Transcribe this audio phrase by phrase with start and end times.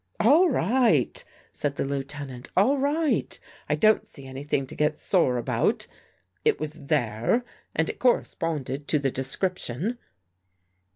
[0.19, 3.37] "All right," said the Lieutenant." All right.
[3.69, 5.85] I don't see anything to get sore about.
[6.43, 9.99] It was there and it corresponded to the description."